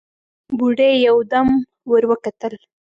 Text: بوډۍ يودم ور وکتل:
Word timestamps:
بوډۍ 0.57 0.91
يودم 1.07 1.47
ور 1.89 2.03
وکتل: 2.11 2.53